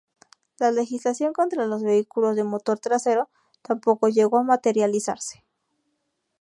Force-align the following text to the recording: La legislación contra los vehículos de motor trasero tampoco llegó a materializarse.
La 0.57 0.71
legislación 0.71 1.31
contra 1.31 1.67
los 1.67 1.83
vehículos 1.83 2.35
de 2.35 2.43
motor 2.43 2.79
trasero 2.79 3.29
tampoco 3.61 4.09
llegó 4.09 4.39
a 4.39 4.43
materializarse. 4.43 5.45